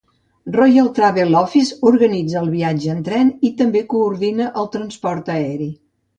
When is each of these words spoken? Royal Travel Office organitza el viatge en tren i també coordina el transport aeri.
Royal 0.57 0.87
Travel 0.99 1.35
Office 1.41 1.77
organitza 1.89 2.39
el 2.41 2.49
viatge 2.55 2.91
en 2.95 3.05
tren 3.11 3.31
i 3.51 3.53
també 3.61 3.85
coordina 3.93 4.51
el 4.63 4.69
transport 4.79 5.33
aeri. 5.37 5.71